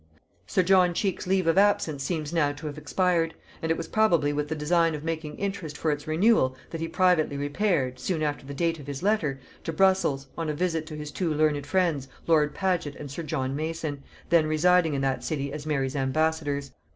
[0.47, 4.33] Sir John Cheke's leave of absence seems now to have expired; and it was probably
[4.33, 8.43] with the design of making interest for its renewal that he privately repaired, soon after
[8.43, 12.07] the date of his letter, to Brussels, on a visit to his two learned friends,
[12.25, 16.71] lord Paget and sir John Mason, then residing in that city as Mary's ambassadors.